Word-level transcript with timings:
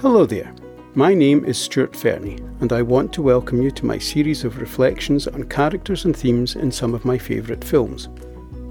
Hello 0.00 0.26
there. 0.26 0.54
My 0.94 1.14
name 1.14 1.42
is 1.46 1.56
Stuart 1.56 1.96
Fernie, 1.96 2.38
and 2.60 2.70
I 2.70 2.82
want 2.82 3.14
to 3.14 3.22
welcome 3.22 3.62
you 3.62 3.70
to 3.70 3.86
my 3.86 3.96
series 3.96 4.44
of 4.44 4.58
reflections 4.58 5.26
on 5.26 5.44
characters 5.44 6.04
and 6.04 6.14
themes 6.14 6.54
in 6.54 6.70
some 6.70 6.92
of 6.92 7.06
my 7.06 7.16
favourite 7.16 7.64
films. 7.64 8.10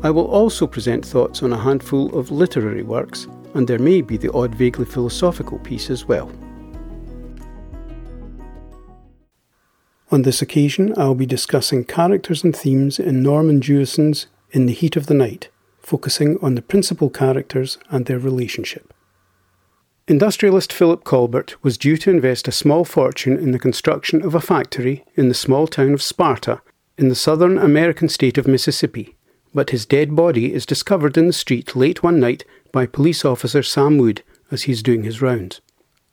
I 0.03 0.11
will 0.11 0.27
also 0.27 0.67
present 0.67 1.03
thoughts 1.03 1.41
on 1.41 1.51
a 1.51 1.57
handful 1.57 2.15
of 2.15 2.29
literary 2.29 2.83
works, 2.83 3.25
and 3.55 3.67
there 3.67 3.79
may 3.79 4.01
be 4.01 4.17
the 4.17 4.31
odd 4.33 4.53
vaguely 4.53 4.85
philosophical 4.85 5.57
piece 5.57 5.89
as 5.89 6.05
well. 6.05 6.31
On 10.11 10.21
this 10.21 10.43
occasion, 10.43 10.93
I 10.95 11.07
will 11.07 11.15
be 11.15 11.25
discussing 11.25 11.85
characters 11.85 12.43
and 12.43 12.55
themes 12.55 12.99
in 12.99 13.23
Norman 13.23 13.61
Jewison's 13.61 14.27
In 14.51 14.67
the 14.67 14.73
Heat 14.73 14.95
of 14.95 15.07
the 15.07 15.15
Night, 15.15 15.49
focusing 15.81 16.37
on 16.43 16.53
the 16.53 16.61
principal 16.61 17.09
characters 17.09 17.79
and 17.89 18.05
their 18.05 18.19
relationship. 18.19 18.93
Industrialist 20.07 20.71
Philip 20.71 21.03
Colbert 21.03 21.55
was 21.63 21.79
due 21.79 21.97
to 21.97 22.11
invest 22.11 22.47
a 22.47 22.51
small 22.51 22.85
fortune 22.85 23.39
in 23.39 23.49
the 23.53 23.57
construction 23.57 24.21
of 24.23 24.35
a 24.35 24.39
factory 24.39 25.03
in 25.15 25.29
the 25.29 25.33
small 25.33 25.65
town 25.65 25.95
of 25.95 26.03
Sparta 26.03 26.61
in 26.95 27.09
the 27.09 27.15
southern 27.15 27.57
American 27.57 28.07
state 28.07 28.37
of 28.37 28.47
Mississippi, 28.47 29.15
but 29.51 29.71
his 29.71 29.87
dead 29.87 30.15
body 30.15 30.53
is 30.53 30.63
discovered 30.63 31.17
in 31.17 31.25
the 31.25 31.33
street 31.33 31.75
late 31.75 32.03
one 32.03 32.19
night 32.19 32.45
by 32.71 32.85
police 32.85 33.25
officer 33.25 33.63
Sam 33.63 33.97
Wood 33.97 34.21
as 34.51 34.63
he 34.63 34.71
is 34.71 34.83
doing 34.83 35.01
his 35.01 35.23
rounds. 35.23 35.59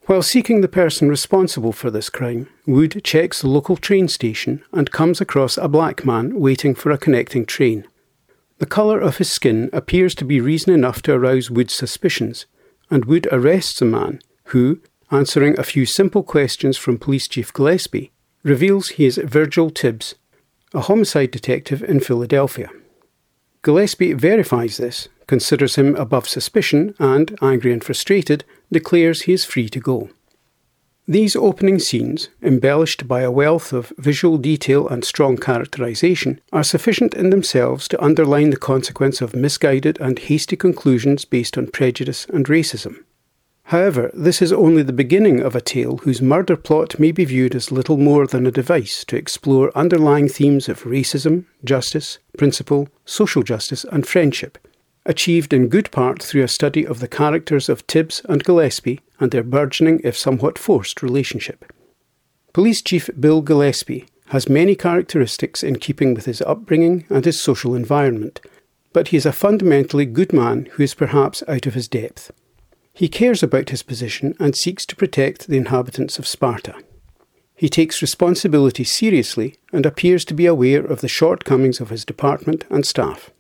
While 0.07 0.23
seeking 0.23 0.63
the 0.63 0.69
person 0.69 1.11
responsible 1.11 1.73
for 1.73 1.91
this 1.91 2.09
crime, 2.09 2.49
Wood 2.67 3.03
checks 3.05 3.43
the 3.43 3.49
local 3.49 3.77
train 3.77 4.09
station 4.09 4.65
and 4.73 4.91
comes 4.91 5.21
across 5.21 5.59
a 5.59 5.69
black 5.69 6.07
man 6.07 6.41
waiting 6.41 6.75
for 6.75 6.91
a 6.93 6.99
connecting 6.99 7.45
train. 7.45 7.87
The 8.57 8.65
colour 8.65 8.99
of 8.99 9.19
his 9.19 9.31
skin 9.31 9.69
appears 9.71 10.15
to 10.15 10.25
be 10.25 10.41
reason 10.41 10.73
enough 10.73 11.03
to 11.03 11.13
arouse 11.13 11.51
Wood's 11.51 11.75
suspicions, 11.75 12.47
and 12.93 13.07
Wood 13.07 13.27
arrests 13.33 13.81
a 13.81 13.87
man 13.87 14.21
who, 14.49 14.79
answering 15.11 15.59
a 15.59 15.65
few 15.65 15.87
simple 15.87 16.23
questions 16.23 16.77
from 16.77 16.99
Police 16.99 17.27
Chief 17.27 17.51
Gillespie, 17.51 18.13
reveals 18.43 18.91
he 18.91 19.07
is 19.07 19.17
Virgil 19.17 19.71
Tibbs, 19.71 20.15
a 20.75 20.83
homicide 20.83 21.31
detective 21.31 21.83
in 21.83 22.01
Philadelphia. 22.01 22.69
Gillespie 23.63 24.13
verifies 24.13 24.77
this, 24.77 25.09
considers 25.27 25.77
him 25.77 25.97
above 25.97 26.29
suspicion, 26.29 26.95
and, 26.99 27.35
angry 27.41 27.73
and 27.73 27.83
frustrated, 27.83 28.45
declares 28.71 29.23
he 29.23 29.33
is 29.33 29.47
free 29.47 29.71
to 29.71 29.81
go. 29.81 30.11
These 31.09 31.35
opening 31.35 31.81
scenes, 31.81 32.29
embellished 32.43 33.09
by 33.09 33.23
a 33.23 33.31
wealth 33.31 33.73
of 33.73 33.93
visual 33.99 34.39
detail 34.39 34.87
and 34.87 35.05
strong 35.05 35.37
characterization, 35.37 36.41
are 36.53 36.63
sufficient 36.63 37.13
in 37.15 37.31
themselves 37.31 37.89
to 37.89 38.03
underline 38.03 38.51
the 38.51 38.57
consequence 38.57 39.21
of 39.21 39.35
misguided 39.35 40.01
and 40.01 40.17
hasty 40.17 40.55
conclusions 40.55 41.25
based 41.25 41.59
on 41.59 41.67
prejudice 41.67 42.27
and 42.27 42.47
racism. 42.47 43.03
However, 43.65 44.13
this 44.15 44.41
is 44.41 44.53
only 44.53 44.85
the 44.85 44.93
beginning 44.93 45.41
of 45.41 45.57
a 45.57 45.61
tale 45.61 45.97
whose 45.99 46.23
murder 46.23 46.57
plot 46.57 47.01
may 47.01 47.11
be 47.11 47.25
viewed 47.25 47.57
as 47.57 47.73
little 47.73 47.97
more 47.97 48.29
than 48.29 48.47
a 48.47 48.53
device 48.53 49.05
to 49.07 49.17
explore 49.17 49.77
underlying 49.77 50.29
themes 50.29 50.69
of 50.69 50.85
racism, 50.85 51.47
justice, 51.65 52.19
principle, 52.39 52.89
social 53.05 53.43
justice, 53.43 53.85
and 53.91 54.07
friendship, 54.07 54.57
achieved 55.05 55.53
in 55.53 55.69
good 55.69 55.91
part 55.91 56.23
through 56.23 56.43
a 56.43 56.49
study 56.49 56.87
of 56.87 57.01
the 57.01 57.09
characters 57.09 57.69
of 57.69 57.87
Tibbs 57.87 58.23
and 58.29 58.45
Gillespie 58.45 59.01
and 59.19 59.31
their 59.31 59.43
burgeoning, 59.43 60.01
if 60.05 60.17
somewhat 60.17 60.59
forced, 60.59 61.03
relationship. 61.03 61.73
Police 62.53 62.83
Chief 62.83 63.09
Bill 63.19 63.41
Gillespie 63.41 64.07
has 64.27 64.49
many 64.49 64.75
characteristics 64.75 65.63
in 65.63 65.79
keeping 65.79 66.15
with 66.15 66.27
his 66.27 66.43
upbringing 66.43 67.05
and 67.11 67.25
his 67.25 67.41
social 67.41 67.75
environment, 67.75 68.41
but 68.93 69.09
he 69.09 69.17
is 69.17 69.27
a 69.27 69.33
fundamentally 69.33 70.07
good 70.07 70.33
man 70.33 70.67
who 70.73 70.83
is 70.83 70.95
perhaps 70.95 71.43
out 71.49 71.67
of 71.67 71.75
his 71.75 71.89
depth. 71.89 72.31
He 72.95 73.09
cares 73.09 73.43
about 73.43 73.71
his 73.71 73.83
position 73.83 74.35
and 74.39 74.55
seeks 74.55 74.85
to 74.87 74.97
protect 74.97 75.49
the 75.49 75.57
inhabitants 75.57 76.19
of 76.19 76.27
Sparta. 76.27 76.75
He 77.55 77.69
takes 77.69 78.03
responsibility 78.03 78.85
seriously 78.85 79.57
and 79.73 79.87
appears 79.87 80.25
to 80.27 80.35
be 80.35 80.47
aware 80.47 80.85
of 80.85 81.01
the 81.01 81.09
shortcomings 81.09 81.81
of 81.81 81.91
his 81.91 82.05
department 82.05 82.65
and 82.71 82.85
staff. 82.85 83.31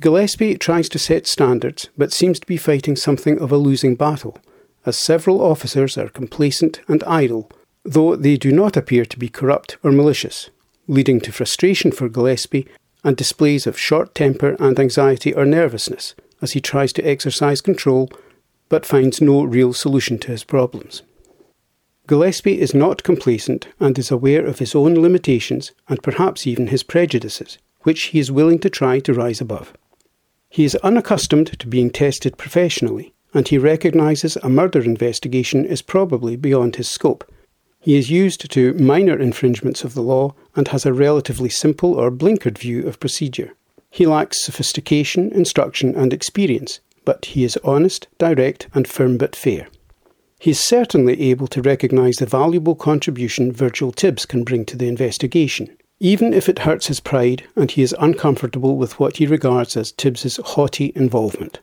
Gillespie 0.00 0.56
tries 0.56 0.88
to 0.90 0.98
set 0.98 1.26
standards, 1.26 1.88
but 1.98 2.12
seems 2.12 2.38
to 2.38 2.46
be 2.46 2.56
fighting 2.56 2.94
something 2.94 3.40
of 3.40 3.50
a 3.50 3.56
losing 3.56 3.96
battle, 3.96 4.38
as 4.86 4.96
several 4.96 5.40
officers 5.40 5.98
are 5.98 6.08
complacent 6.08 6.80
and 6.86 7.02
idle, 7.02 7.50
though 7.84 8.14
they 8.14 8.36
do 8.36 8.52
not 8.52 8.76
appear 8.76 9.04
to 9.04 9.18
be 9.18 9.28
corrupt 9.28 9.76
or 9.82 9.90
malicious, 9.90 10.50
leading 10.86 11.20
to 11.22 11.32
frustration 11.32 11.90
for 11.90 12.08
Gillespie 12.08 12.68
and 13.02 13.16
displays 13.16 13.66
of 13.66 13.76
short 13.76 14.14
temper 14.14 14.56
and 14.60 14.78
anxiety 14.78 15.34
or 15.34 15.44
nervousness 15.44 16.14
as 16.40 16.52
he 16.52 16.60
tries 16.60 16.92
to 16.92 17.02
exercise 17.02 17.60
control 17.60 18.08
but 18.68 18.86
finds 18.86 19.20
no 19.20 19.42
real 19.42 19.72
solution 19.72 20.16
to 20.18 20.28
his 20.28 20.44
problems. 20.44 21.02
Gillespie 22.06 22.60
is 22.60 22.72
not 22.72 23.02
complacent 23.02 23.66
and 23.80 23.98
is 23.98 24.12
aware 24.12 24.46
of 24.46 24.60
his 24.60 24.76
own 24.76 24.94
limitations 24.94 25.72
and 25.88 26.02
perhaps 26.04 26.46
even 26.46 26.68
his 26.68 26.84
prejudices, 26.84 27.58
which 27.82 28.04
he 28.04 28.20
is 28.20 28.30
willing 28.30 28.60
to 28.60 28.70
try 28.70 29.00
to 29.00 29.12
rise 29.12 29.40
above. 29.40 29.72
He 30.50 30.64
is 30.64 30.74
unaccustomed 30.76 31.58
to 31.58 31.66
being 31.66 31.90
tested 31.90 32.38
professionally, 32.38 33.12
and 33.34 33.46
he 33.46 33.58
recognises 33.58 34.36
a 34.36 34.48
murder 34.48 34.80
investigation 34.80 35.64
is 35.64 35.82
probably 35.82 36.36
beyond 36.36 36.76
his 36.76 36.88
scope. 36.88 37.30
He 37.80 37.96
is 37.96 38.10
used 38.10 38.50
to 38.50 38.74
minor 38.74 39.18
infringements 39.18 39.84
of 39.84 39.94
the 39.94 40.02
law 40.02 40.34
and 40.56 40.68
has 40.68 40.84
a 40.84 40.92
relatively 40.92 41.48
simple 41.48 41.94
or 41.94 42.10
blinkered 42.10 42.58
view 42.58 42.86
of 42.86 42.98
procedure. 42.98 43.52
He 43.90 44.06
lacks 44.06 44.42
sophistication, 44.42 45.30
instruction, 45.32 45.94
and 45.94 46.12
experience, 46.12 46.80
but 47.04 47.26
he 47.26 47.44
is 47.44 47.58
honest, 47.62 48.08
direct, 48.18 48.68
and 48.74 48.88
firm 48.88 49.16
but 49.16 49.36
fair. 49.36 49.68
He 50.40 50.50
is 50.52 50.60
certainly 50.60 51.20
able 51.30 51.46
to 51.48 51.62
recognise 51.62 52.16
the 52.16 52.26
valuable 52.26 52.74
contribution 52.74 53.52
Virgil 53.52 53.92
Tibbs 53.92 54.24
can 54.24 54.44
bring 54.44 54.64
to 54.66 54.76
the 54.76 54.88
investigation 54.88 55.76
even 56.00 56.32
if 56.32 56.48
it 56.48 56.60
hurts 56.60 56.86
his 56.86 57.00
pride 57.00 57.44
and 57.56 57.72
he 57.72 57.82
is 57.82 57.94
uncomfortable 57.98 58.76
with 58.76 59.00
what 59.00 59.16
he 59.16 59.26
regards 59.26 59.76
as 59.76 59.90
Tibbs's 59.90 60.38
haughty 60.44 60.92
involvement. 60.94 61.58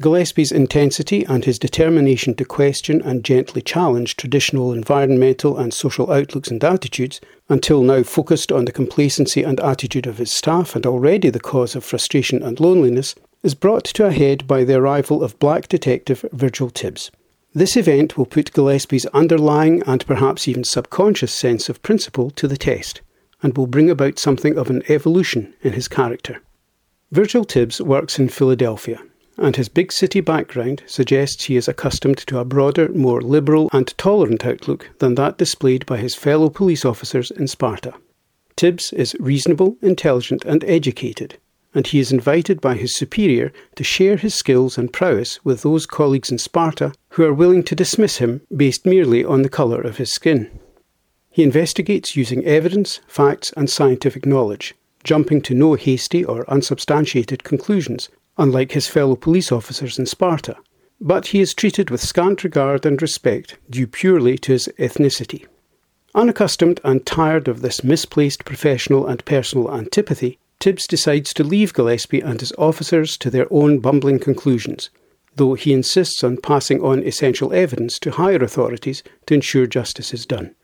Gillespie's 0.00 0.50
intensity 0.50 1.24
and 1.24 1.44
his 1.44 1.56
determination 1.56 2.34
to 2.34 2.44
question 2.44 3.00
and 3.02 3.22
gently 3.22 3.62
challenge 3.62 4.16
traditional 4.16 4.72
environmental 4.72 5.56
and 5.56 5.72
social 5.72 6.10
outlooks 6.10 6.50
and 6.50 6.64
attitudes, 6.64 7.20
until 7.48 7.80
now 7.84 8.02
focused 8.02 8.50
on 8.50 8.64
the 8.64 8.72
complacency 8.72 9.44
and 9.44 9.60
attitude 9.60 10.08
of 10.08 10.18
his 10.18 10.32
staff 10.32 10.74
and 10.74 10.84
already 10.84 11.30
the 11.30 11.38
cause 11.38 11.76
of 11.76 11.84
frustration 11.84 12.42
and 12.42 12.58
loneliness, 12.58 13.14
is 13.44 13.54
brought 13.54 13.84
to 13.84 14.04
a 14.04 14.10
head 14.10 14.48
by 14.48 14.64
the 14.64 14.74
arrival 14.74 15.22
of 15.22 15.38
black 15.38 15.68
detective 15.68 16.24
Virgil 16.32 16.70
Tibbs. 16.70 17.12
This 17.54 17.76
event 17.76 18.18
will 18.18 18.26
put 18.26 18.52
Gillespie's 18.52 19.06
underlying 19.06 19.80
and 19.86 20.04
perhaps 20.06 20.48
even 20.48 20.64
subconscious 20.64 21.32
sense 21.32 21.68
of 21.68 21.82
principle 21.82 22.32
to 22.32 22.48
the 22.48 22.56
test 22.56 23.00
and 23.44 23.56
will 23.56 23.66
bring 23.68 23.90
about 23.90 24.18
something 24.18 24.56
of 24.56 24.70
an 24.70 24.82
evolution 24.88 25.54
in 25.62 25.74
his 25.74 25.86
character. 25.86 26.40
Virgil 27.12 27.44
Tibbs 27.44 27.78
works 27.78 28.18
in 28.18 28.30
Philadelphia, 28.30 28.98
and 29.36 29.54
his 29.54 29.68
big 29.68 29.92
city 29.92 30.20
background 30.20 30.82
suggests 30.86 31.44
he 31.44 31.56
is 31.56 31.68
accustomed 31.68 32.16
to 32.16 32.38
a 32.38 32.44
broader, 32.44 32.88
more 32.88 33.20
liberal 33.20 33.68
and 33.74 33.96
tolerant 33.98 34.46
outlook 34.46 34.88
than 34.98 35.14
that 35.16 35.36
displayed 35.36 35.84
by 35.84 35.98
his 35.98 36.14
fellow 36.14 36.48
police 36.48 36.86
officers 36.86 37.30
in 37.30 37.46
Sparta. 37.46 37.92
Tibbs 38.56 38.94
is 38.94 39.14
reasonable, 39.20 39.76
intelligent, 39.82 40.44
and 40.46 40.64
educated, 40.64 41.36
and 41.74 41.86
he 41.86 41.98
is 41.98 42.12
invited 42.12 42.62
by 42.62 42.74
his 42.76 42.96
superior 42.96 43.52
to 43.74 43.84
share 43.84 44.16
his 44.16 44.34
skills 44.34 44.78
and 44.78 44.90
prowess 44.90 45.44
with 45.44 45.60
those 45.60 45.84
colleagues 45.84 46.30
in 46.30 46.38
Sparta 46.38 46.94
who 47.10 47.24
are 47.24 47.34
willing 47.34 47.62
to 47.64 47.74
dismiss 47.74 48.16
him 48.16 48.40
based 48.56 48.86
merely 48.86 49.22
on 49.22 49.42
the 49.42 49.50
colour 49.50 49.82
of 49.82 49.98
his 49.98 50.12
skin. 50.12 50.50
He 51.34 51.42
investigates 51.42 52.14
using 52.14 52.44
evidence, 52.44 53.00
facts, 53.08 53.52
and 53.56 53.68
scientific 53.68 54.24
knowledge, 54.24 54.72
jumping 55.02 55.40
to 55.42 55.52
no 55.52 55.74
hasty 55.74 56.24
or 56.24 56.48
unsubstantiated 56.48 57.42
conclusions, 57.42 58.08
unlike 58.38 58.70
his 58.70 58.86
fellow 58.86 59.16
police 59.16 59.50
officers 59.50 59.98
in 59.98 60.06
Sparta. 60.06 60.54
But 61.00 61.26
he 61.26 61.40
is 61.40 61.52
treated 61.52 61.90
with 61.90 62.00
scant 62.00 62.44
regard 62.44 62.86
and 62.86 63.02
respect 63.02 63.58
due 63.68 63.88
purely 63.88 64.38
to 64.38 64.52
his 64.52 64.68
ethnicity. 64.78 65.44
Unaccustomed 66.14 66.78
and 66.84 67.04
tired 67.04 67.48
of 67.48 67.62
this 67.62 67.82
misplaced 67.82 68.44
professional 68.44 69.04
and 69.04 69.24
personal 69.24 69.74
antipathy, 69.74 70.38
Tibbs 70.60 70.86
decides 70.86 71.34
to 71.34 71.42
leave 71.42 71.74
Gillespie 71.74 72.20
and 72.20 72.38
his 72.38 72.52
officers 72.56 73.16
to 73.16 73.28
their 73.28 73.48
own 73.50 73.80
bumbling 73.80 74.20
conclusions, 74.20 74.88
though 75.34 75.54
he 75.54 75.72
insists 75.72 76.22
on 76.22 76.36
passing 76.36 76.80
on 76.80 77.02
essential 77.02 77.52
evidence 77.52 77.98
to 77.98 78.12
higher 78.12 78.36
authorities 78.36 79.02
to 79.26 79.34
ensure 79.34 79.66
justice 79.66 80.14
is 80.14 80.24
done. 80.24 80.54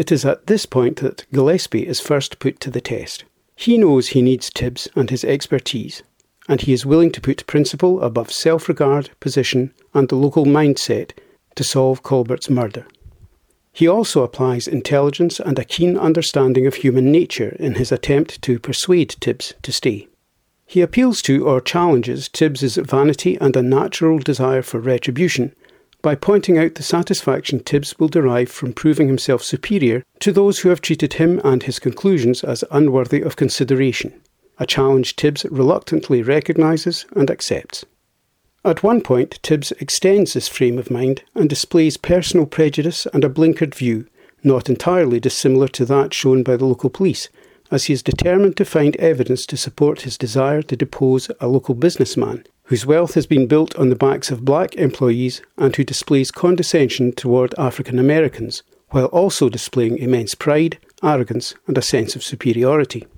It 0.00 0.10
is 0.10 0.24
at 0.24 0.46
this 0.46 0.64
point 0.64 1.02
that 1.02 1.26
Gillespie 1.30 1.86
is 1.86 2.00
first 2.00 2.38
put 2.38 2.58
to 2.60 2.70
the 2.70 2.80
test. 2.80 3.24
He 3.54 3.76
knows 3.76 4.08
he 4.08 4.22
needs 4.22 4.48
Tibbs 4.48 4.88
and 4.96 5.10
his 5.10 5.24
expertise, 5.24 6.02
and 6.48 6.62
he 6.62 6.72
is 6.72 6.86
willing 6.86 7.12
to 7.12 7.20
put 7.20 7.46
principle 7.46 8.00
above 8.00 8.32
self 8.32 8.66
regard, 8.66 9.10
position, 9.20 9.74
and 9.92 10.08
the 10.08 10.16
local 10.16 10.46
mindset 10.46 11.10
to 11.54 11.62
solve 11.62 12.02
Colbert's 12.02 12.48
murder. 12.48 12.86
He 13.74 13.86
also 13.86 14.22
applies 14.22 14.66
intelligence 14.66 15.38
and 15.38 15.58
a 15.58 15.66
keen 15.66 15.98
understanding 15.98 16.66
of 16.66 16.76
human 16.76 17.12
nature 17.12 17.54
in 17.60 17.74
his 17.74 17.92
attempt 17.92 18.40
to 18.40 18.58
persuade 18.58 19.16
Tibbs 19.20 19.52
to 19.60 19.70
stay. 19.70 20.08
He 20.66 20.80
appeals 20.80 21.20
to 21.24 21.46
or 21.46 21.60
challenges 21.60 22.30
Tibbs's 22.30 22.76
vanity 22.76 23.36
and 23.38 23.54
a 23.54 23.62
natural 23.62 24.18
desire 24.18 24.62
for 24.62 24.80
retribution 24.80 25.54
by 26.02 26.14
pointing 26.14 26.56
out 26.58 26.74
the 26.74 26.82
satisfaction 26.82 27.60
Tibbs 27.60 27.98
will 27.98 28.08
derive 28.08 28.50
from 28.50 28.72
proving 28.72 29.08
himself 29.08 29.42
superior 29.42 30.02
to 30.20 30.32
those 30.32 30.60
who 30.60 30.68
have 30.70 30.80
treated 30.80 31.14
him 31.14 31.40
and 31.44 31.62
his 31.62 31.78
conclusions 31.78 32.42
as 32.42 32.64
unworthy 32.70 33.20
of 33.20 33.36
consideration, 33.36 34.20
a 34.58 34.66
challenge 34.66 35.16
Tibbs 35.16 35.44
reluctantly 35.50 36.22
recognises 36.22 37.04
and 37.14 37.30
accepts. 37.30 37.84
At 38.64 38.82
one 38.82 39.00
point, 39.00 39.38
Tibbs 39.42 39.72
extends 39.72 40.34
this 40.34 40.48
frame 40.48 40.78
of 40.78 40.90
mind 40.90 41.22
and 41.34 41.48
displays 41.48 41.96
personal 41.96 42.46
prejudice 42.46 43.06
and 43.12 43.24
a 43.24 43.28
blinkered 43.28 43.74
view, 43.74 44.06
not 44.42 44.68
entirely 44.68 45.20
dissimilar 45.20 45.68
to 45.68 45.84
that 45.86 46.14
shown 46.14 46.42
by 46.42 46.56
the 46.56 46.66
local 46.66 46.90
police, 46.90 47.28
as 47.70 47.84
he 47.84 47.92
is 47.92 48.02
determined 48.02 48.56
to 48.56 48.64
find 48.64 48.96
evidence 48.96 49.46
to 49.46 49.56
support 49.56 50.02
his 50.02 50.18
desire 50.18 50.62
to 50.62 50.76
depose 50.76 51.30
a 51.40 51.46
local 51.46 51.74
businessman 51.74 52.44
whose 52.70 52.86
wealth 52.86 53.14
has 53.14 53.26
been 53.26 53.48
built 53.48 53.74
on 53.74 53.88
the 53.88 53.96
backs 53.96 54.30
of 54.30 54.44
black 54.44 54.76
employees 54.76 55.42
and 55.56 55.74
who 55.74 55.82
displays 55.82 56.30
condescension 56.30 57.10
toward 57.10 57.52
African 57.58 57.98
Americans, 57.98 58.62
while 58.90 59.06
also 59.06 59.48
displaying 59.48 59.98
immense 59.98 60.36
pride, 60.36 60.78
arrogance, 61.02 61.52
and 61.66 61.76
a 61.76 61.82
sense 61.82 62.14
of 62.14 62.22
superiority. 62.22 63.08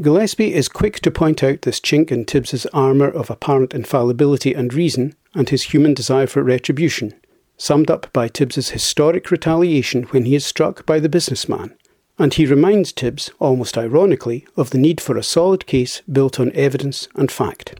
Gillespie 0.00 0.54
is 0.54 0.68
quick 0.70 1.00
to 1.00 1.10
point 1.10 1.42
out 1.44 1.60
this 1.60 1.78
chink 1.78 2.10
in 2.10 2.24
Tibbs's 2.24 2.64
armour 2.72 3.08
of 3.08 3.28
apparent 3.28 3.74
infallibility 3.74 4.54
and 4.54 4.72
reason 4.72 5.14
and 5.34 5.50
his 5.50 5.64
human 5.64 5.92
desire 5.92 6.26
for 6.26 6.42
retribution, 6.42 7.12
summed 7.58 7.90
up 7.90 8.10
by 8.14 8.28
Tibbs's 8.28 8.70
historic 8.70 9.30
retaliation 9.30 10.04
when 10.04 10.24
he 10.24 10.34
is 10.34 10.46
struck 10.46 10.86
by 10.86 10.98
the 10.98 11.10
businessman. 11.10 11.76
And 12.18 12.32
he 12.32 12.46
reminds 12.46 12.92
Tibbs, 12.92 13.30
almost 13.38 13.76
ironically, 13.76 14.46
of 14.56 14.70
the 14.70 14.78
need 14.78 15.02
for 15.02 15.18
a 15.18 15.22
solid 15.22 15.66
case 15.66 16.00
built 16.10 16.40
on 16.40 16.50
evidence 16.54 17.08
and 17.14 17.30
fact. 17.30 17.78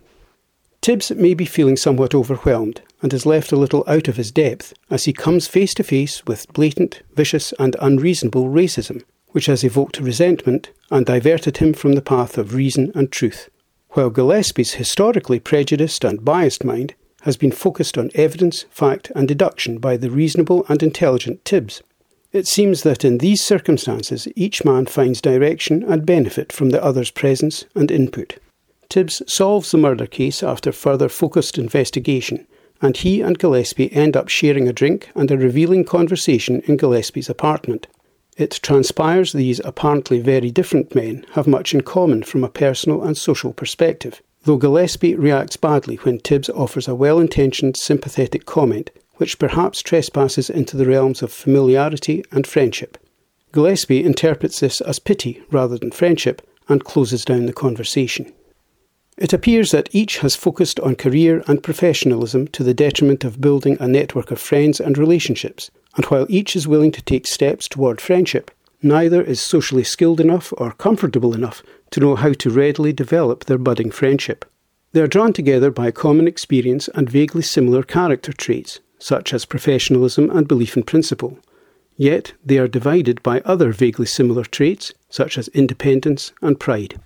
Tibbs 0.84 1.10
may 1.12 1.32
be 1.32 1.46
feeling 1.46 1.78
somewhat 1.78 2.14
overwhelmed 2.14 2.82
and 3.00 3.14
is 3.14 3.24
left 3.24 3.52
a 3.52 3.56
little 3.56 3.84
out 3.86 4.06
of 4.06 4.18
his 4.18 4.30
depth 4.30 4.74
as 4.90 5.06
he 5.06 5.14
comes 5.14 5.46
face 5.46 5.72
to 5.72 5.82
face 5.82 6.22
with 6.26 6.52
blatant, 6.52 7.00
vicious, 7.14 7.54
and 7.58 7.74
unreasonable 7.80 8.50
racism, 8.50 9.02
which 9.28 9.46
has 9.46 9.64
evoked 9.64 9.98
resentment 9.98 10.72
and 10.90 11.06
diverted 11.06 11.56
him 11.56 11.72
from 11.72 11.94
the 11.94 12.02
path 12.02 12.36
of 12.36 12.52
reason 12.52 12.92
and 12.94 13.10
truth, 13.10 13.48
while 13.92 14.10
Gillespie's 14.10 14.74
historically 14.74 15.40
prejudiced 15.40 16.04
and 16.04 16.22
biased 16.22 16.64
mind 16.64 16.92
has 17.22 17.38
been 17.38 17.50
focused 17.50 17.96
on 17.96 18.10
evidence, 18.14 18.66
fact, 18.68 19.10
and 19.14 19.26
deduction 19.26 19.78
by 19.78 19.96
the 19.96 20.10
reasonable 20.10 20.66
and 20.68 20.82
intelligent 20.82 21.46
Tibbs. 21.46 21.82
It 22.30 22.46
seems 22.46 22.82
that 22.82 23.06
in 23.06 23.16
these 23.16 23.42
circumstances 23.42 24.28
each 24.36 24.66
man 24.66 24.84
finds 24.84 25.22
direction 25.22 25.82
and 25.82 26.04
benefit 26.04 26.52
from 26.52 26.68
the 26.68 26.84
other's 26.84 27.10
presence 27.10 27.64
and 27.74 27.90
input. 27.90 28.38
Tibbs 28.94 29.22
solves 29.26 29.72
the 29.72 29.76
murder 29.76 30.06
case 30.06 30.40
after 30.40 30.70
further 30.70 31.08
focused 31.08 31.58
investigation, 31.58 32.46
and 32.80 32.96
he 32.96 33.22
and 33.22 33.36
Gillespie 33.36 33.92
end 33.92 34.16
up 34.16 34.28
sharing 34.28 34.68
a 34.68 34.72
drink 34.72 35.10
and 35.16 35.28
a 35.32 35.36
revealing 35.36 35.82
conversation 35.84 36.60
in 36.66 36.76
Gillespie's 36.76 37.28
apartment. 37.28 37.88
It 38.36 38.60
transpires 38.62 39.32
these 39.32 39.60
apparently 39.64 40.20
very 40.20 40.52
different 40.52 40.94
men 40.94 41.26
have 41.32 41.48
much 41.48 41.74
in 41.74 41.80
common 41.80 42.22
from 42.22 42.44
a 42.44 42.48
personal 42.48 43.02
and 43.02 43.18
social 43.18 43.52
perspective, 43.52 44.22
though 44.44 44.58
Gillespie 44.58 45.16
reacts 45.16 45.56
badly 45.56 45.96
when 45.96 46.20
Tibbs 46.20 46.48
offers 46.50 46.86
a 46.86 46.94
well 46.94 47.18
intentioned, 47.18 47.76
sympathetic 47.76 48.46
comment 48.46 48.92
which 49.14 49.40
perhaps 49.40 49.82
trespasses 49.82 50.48
into 50.48 50.76
the 50.76 50.86
realms 50.86 51.20
of 51.20 51.32
familiarity 51.32 52.24
and 52.30 52.46
friendship. 52.46 52.96
Gillespie 53.50 54.04
interprets 54.04 54.60
this 54.60 54.80
as 54.80 55.00
pity 55.00 55.42
rather 55.50 55.78
than 55.78 55.90
friendship 55.90 56.42
and 56.68 56.84
closes 56.84 57.24
down 57.24 57.46
the 57.46 57.52
conversation. 57.52 58.32
It 59.16 59.32
appears 59.32 59.70
that 59.70 59.88
each 59.92 60.18
has 60.18 60.34
focused 60.34 60.80
on 60.80 60.96
career 60.96 61.44
and 61.46 61.62
professionalism 61.62 62.48
to 62.48 62.64
the 62.64 62.74
detriment 62.74 63.22
of 63.22 63.40
building 63.40 63.76
a 63.78 63.86
network 63.86 64.32
of 64.32 64.40
friends 64.40 64.80
and 64.80 64.98
relationships, 64.98 65.70
and 65.96 66.04
while 66.06 66.26
each 66.28 66.56
is 66.56 66.66
willing 66.66 66.90
to 66.92 67.02
take 67.02 67.26
steps 67.26 67.68
toward 67.68 68.00
friendship, 68.00 68.50
neither 68.82 69.22
is 69.22 69.40
socially 69.40 69.84
skilled 69.84 70.20
enough 70.20 70.52
or 70.56 70.72
comfortable 70.72 71.32
enough 71.32 71.62
to 71.90 72.00
know 72.00 72.16
how 72.16 72.32
to 72.32 72.50
readily 72.50 72.92
develop 72.92 73.44
their 73.44 73.58
budding 73.58 73.92
friendship. 73.92 74.44
They 74.92 75.00
are 75.00 75.06
drawn 75.06 75.32
together 75.32 75.70
by 75.70 75.92
common 75.92 76.26
experience 76.26 76.88
and 76.88 77.08
vaguely 77.08 77.42
similar 77.42 77.84
character 77.84 78.32
traits, 78.32 78.80
such 78.98 79.32
as 79.32 79.44
professionalism 79.44 80.28
and 80.30 80.48
belief 80.48 80.76
in 80.76 80.82
principle. 80.82 81.38
Yet 81.96 82.32
they 82.44 82.58
are 82.58 82.66
divided 82.66 83.22
by 83.22 83.40
other 83.44 83.72
vaguely 83.72 84.06
similar 84.06 84.42
traits, 84.42 84.92
such 85.08 85.38
as 85.38 85.46
independence 85.48 86.32
and 86.42 86.58
pride. 86.58 87.00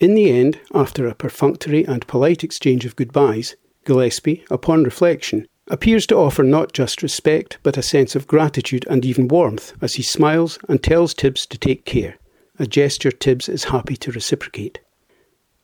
In 0.00 0.14
the 0.14 0.30
end, 0.30 0.58
after 0.72 1.06
a 1.06 1.14
perfunctory 1.14 1.84
and 1.84 2.06
polite 2.06 2.42
exchange 2.42 2.86
of 2.86 2.96
goodbyes, 2.96 3.54
Gillespie, 3.84 4.42
upon 4.50 4.82
reflection, 4.82 5.46
appears 5.68 6.06
to 6.06 6.16
offer 6.16 6.42
not 6.42 6.72
just 6.72 7.02
respect 7.02 7.58
but 7.62 7.76
a 7.76 7.82
sense 7.82 8.16
of 8.16 8.26
gratitude 8.26 8.86
and 8.88 9.04
even 9.04 9.28
warmth 9.28 9.74
as 9.82 9.94
he 9.94 10.02
smiles 10.02 10.58
and 10.70 10.82
tells 10.82 11.12
Tibbs 11.12 11.44
to 11.46 11.58
take 11.58 11.84
care, 11.84 12.16
a 12.58 12.66
gesture 12.66 13.10
Tibbs 13.10 13.46
is 13.46 13.64
happy 13.64 13.94
to 13.98 14.10
reciprocate. 14.10 14.80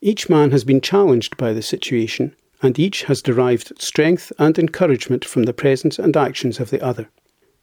Each 0.03 0.29
man 0.29 0.51
has 0.51 0.65
been 0.65 0.83
challenged 0.83 1.39
by 1.39 1.55
the 1.55 1.63
situation, 1.63 2.37
and 2.61 2.79
each 2.79 3.05
has 3.05 3.23
derived 3.23 3.81
strength 3.81 4.33
and 4.39 4.59
encouragement 4.59 5.25
from 5.25 5.45
the 5.45 5.55
presence 5.55 5.99
and 5.99 6.15
actions 6.15 6.61
of 6.61 6.69
the 6.69 6.83
other. 6.83 7.09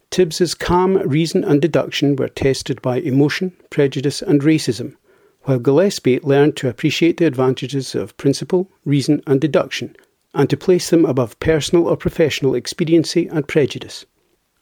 Tibbs's 0.10 0.56
calm 0.56 0.98
reason 1.08 1.44
and 1.44 1.62
deduction 1.62 2.16
were 2.16 2.30
tested 2.30 2.82
by 2.82 2.98
emotion, 2.98 3.56
prejudice, 3.70 4.24
and 4.24 4.42
racism, 4.42 4.96
while 5.44 5.60
Gillespie 5.60 6.20
learned 6.22 6.56
to 6.58 6.70
appreciate 6.70 7.18
the 7.18 7.26
advantages 7.26 7.96
of 7.96 8.16
principle, 8.18 8.70
reason, 8.86 9.22
and 9.28 9.42
deduction, 9.42 9.96
and 10.34 10.50
to 10.50 10.58
place 10.58 10.90
them 10.90 11.06
above 11.06 11.40
personal 11.40 11.88
or 11.88 11.98
professional 11.98 12.56
expediency 12.56 13.28
and 13.28 13.48
prejudice. 13.48 14.06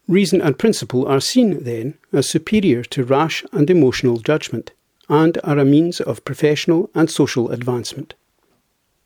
Reason 0.08 0.42
and 0.42 0.58
principle 0.58 1.08
are 1.08 1.22
seen, 1.22 1.64
then, 1.64 1.98
as 2.12 2.30
superior 2.30 2.84
to 2.84 3.04
rash 3.04 3.46
and 3.52 3.70
emotional 3.70 4.18
judgment, 4.18 4.72
and 5.08 5.38
are 5.44 5.60
a 5.60 5.66
means 5.66 6.02
of 6.02 6.26
professional 6.26 6.90
and 6.96 7.10
social 7.10 7.52
advancement. 7.52 8.16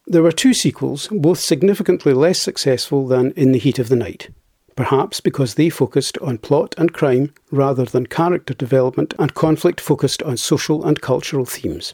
There 0.07 0.23
were 0.23 0.31
two 0.31 0.53
sequels, 0.53 1.07
both 1.11 1.39
significantly 1.39 2.13
less 2.13 2.39
successful 2.39 3.07
than 3.07 3.31
In 3.31 3.51
the 3.51 3.59
Heat 3.59 3.79
of 3.79 3.89
the 3.89 3.95
Night 3.95 4.29
perhaps 4.75 5.19
because 5.19 5.55
they 5.55 5.69
focused 5.69 6.17
on 6.19 6.37
plot 6.37 6.75
and 6.77 6.93
crime 6.93 7.33
rather 7.51 7.85
than 7.85 8.05
character 8.05 8.53
development 8.53 9.13
and 9.17 9.33
conflict 9.33 9.79
focused 9.79 10.21
on 10.23 10.37
social 10.37 10.83
and 10.85 11.01
cultural 11.01 11.45
themes. 11.45 11.93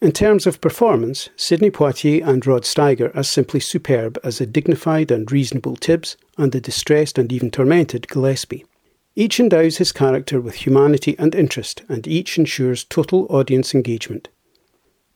In 0.00 0.10
terms 0.10 0.48
of 0.48 0.60
performance, 0.60 1.28
Sidney 1.36 1.70
Poitier 1.70 2.26
and 2.26 2.44
Rod 2.44 2.62
Steiger 2.62 3.14
are 3.16 3.22
simply 3.22 3.60
superb 3.60 4.18
as 4.24 4.38
the 4.38 4.46
dignified 4.46 5.12
and 5.12 5.30
reasonable 5.30 5.76
Tibbs 5.76 6.16
and 6.36 6.50
the 6.50 6.60
distressed 6.60 7.18
and 7.18 7.32
even 7.32 7.52
tormented 7.52 8.08
Gillespie. 8.08 8.66
Each 9.14 9.38
endows 9.38 9.76
his 9.76 9.92
character 9.92 10.40
with 10.40 10.66
humanity 10.66 11.14
and 11.20 11.36
interest, 11.36 11.82
and 11.88 12.08
each 12.08 12.36
ensures 12.36 12.82
total 12.82 13.26
audience 13.30 13.74
engagement. 13.74 14.28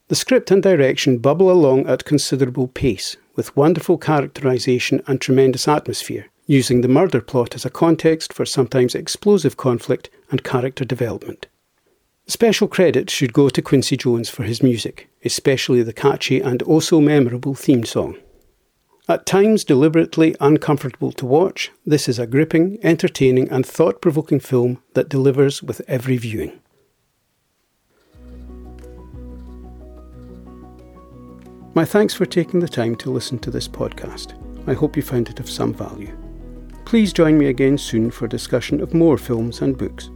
The 0.06 0.14
script 0.14 0.52
and 0.52 0.62
direction 0.62 1.18
bubble 1.18 1.50
along 1.50 1.88
at 1.88 2.04
considerable 2.04 2.68
pace, 2.68 3.16
with 3.34 3.56
wonderful 3.56 3.98
characterization 3.98 5.02
and 5.08 5.20
tremendous 5.20 5.66
atmosphere, 5.66 6.26
using 6.46 6.80
the 6.80 6.88
murder 6.88 7.20
plot 7.20 7.54
as 7.54 7.64
a 7.64 7.70
context 7.70 8.32
for 8.32 8.46
sometimes 8.46 8.94
explosive 8.94 9.56
conflict 9.56 10.08
and 10.30 10.44
character 10.44 10.84
development. 10.84 11.46
Special 12.28 12.66
credit 12.66 13.08
should 13.10 13.32
go 13.32 13.48
to 13.48 13.62
Quincy 13.62 13.96
Jones 13.96 14.28
for 14.28 14.42
his 14.42 14.62
music, 14.62 15.08
especially 15.24 15.82
the 15.82 15.92
catchy 15.92 16.40
and 16.40 16.62
oh 16.66 17.00
memorable 17.00 17.54
theme 17.54 17.84
song. 17.84 18.16
At 19.08 19.26
times 19.26 19.62
deliberately 19.62 20.34
uncomfortable 20.40 21.12
to 21.12 21.26
watch, 21.26 21.70
this 21.84 22.08
is 22.08 22.18
a 22.18 22.26
gripping, 22.26 22.78
entertaining, 22.82 23.48
and 23.50 23.64
thought 23.64 24.02
provoking 24.02 24.40
film 24.40 24.82
that 24.94 25.08
delivers 25.08 25.62
with 25.62 25.80
every 25.86 26.16
viewing. 26.16 26.58
My 31.74 31.84
thanks 31.84 32.14
for 32.14 32.26
taking 32.26 32.58
the 32.58 32.68
time 32.68 32.96
to 32.96 33.10
listen 33.10 33.38
to 33.40 33.50
this 33.52 33.68
podcast. 33.68 34.34
I 34.66 34.72
hope 34.72 34.96
you 34.96 35.02
found 35.02 35.28
it 35.28 35.38
of 35.38 35.48
some 35.48 35.72
value. 35.72 36.16
Please 36.86 37.12
join 37.12 37.36
me 37.36 37.46
again 37.46 37.76
soon 37.76 38.12
for 38.12 38.26
a 38.26 38.28
discussion 38.28 38.80
of 38.80 38.94
more 38.94 39.18
films 39.18 39.60
and 39.60 39.76
books. 39.76 40.08